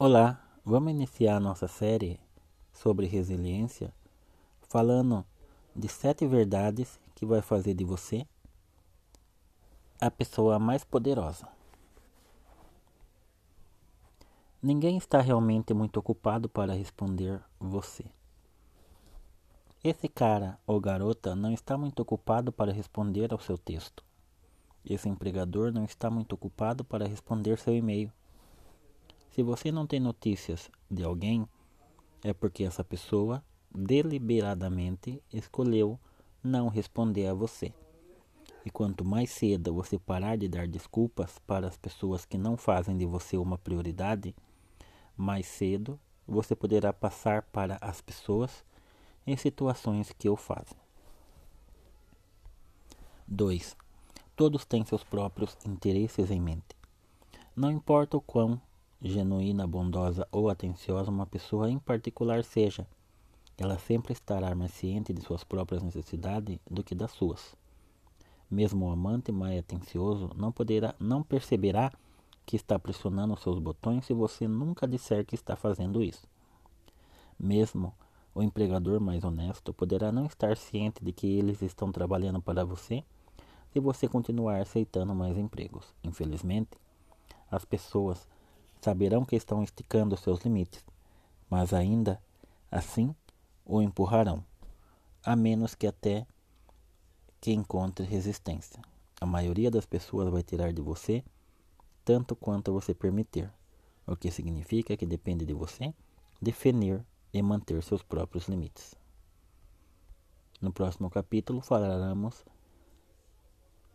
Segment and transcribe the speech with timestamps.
[0.00, 2.20] Olá, vamos iniciar nossa série
[2.72, 3.92] sobre resiliência
[4.68, 5.26] falando
[5.74, 8.24] de sete verdades que vai fazer de você
[10.00, 11.48] a pessoa mais poderosa.
[14.62, 18.04] Ninguém está realmente muito ocupado para responder você.
[19.82, 24.04] Esse cara ou garota não está muito ocupado para responder ao seu texto.
[24.84, 28.12] Esse empregador não está muito ocupado para responder seu e-mail.
[29.38, 31.46] Se você não tem notícias de alguém,
[32.24, 33.40] é porque essa pessoa
[33.72, 35.96] deliberadamente escolheu
[36.42, 37.72] não responder a você.
[38.66, 42.98] E quanto mais cedo você parar de dar desculpas para as pessoas que não fazem
[42.98, 44.34] de você uma prioridade,
[45.16, 48.64] mais cedo você poderá passar para as pessoas
[49.24, 50.76] em situações que o fazem.
[53.28, 53.76] 2.
[54.34, 56.76] Todos têm seus próprios interesses em mente.
[57.54, 58.60] Não importa o quão
[59.00, 62.86] genuína, bondosa ou atenciosa uma pessoa em particular seja,
[63.56, 67.56] ela sempre estará mais ciente de suas próprias necessidades do que das suas.
[68.50, 71.92] Mesmo o amante mais atencioso não poderá, não perceberá
[72.46, 76.26] que está pressionando seus botões se você nunca disser que está fazendo isso.
[77.38, 77.92] Mesmo
[78.34, 83.04] o empregador mais honesto poderá não estar ciente de que eles estão trabalhando para você
[83.72, 85.94] se você continuar aceitando mais empregos.
[86.02, 86.70] Infelizmente,
[87.50, 88.26] as pessoas
[88.80, 90.84] saberão que estão esticando seus limites,
[91.50, 92.20] mas ainda
[92.70, 93.14] assim
[93.64, 94.44] o empurrarão,
[95.24, 96.26] a menos que até
[97.40, 98.80] que encontre resistência.
[99.20, 101.24] A maioria das pessoas vai tirar de você
[102.04, 103.52] tanto quanto você permitir,
[104.06, 105.92] o que significa que depende de você
[106.40, 108.94] definir e manter seus próprios limites.
[110.60, 112.44] No próximo capítulo falaremos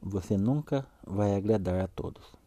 [0.06, 2.43] você nunca vai agradar a todos.